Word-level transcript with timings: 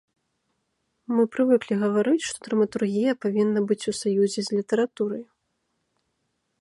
Мы 1.17 1.23
прывыклі 1.35 1.73
гаварыць, 1.83 2.27
што 2.29 2.37
драматургія 2.49 3.11
павінна 3.25 3.59
быць 3.73 3.81
у 3.93 3.97
саюзе 4.01 4.41
з 4.49 4.59
літаратурай. 4.61 5.23